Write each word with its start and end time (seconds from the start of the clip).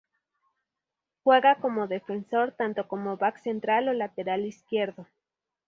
Juega 1.23 1.57
como 1.59 1.85
defensor, 1.85 2.53
tanto 2.57 2.87
como 2.87 3.17
back 3.17 3.37
central 3.37 3.87
o 3.87 3.93
lateral 3.93 4.47
izquierdo. 4.47 5.05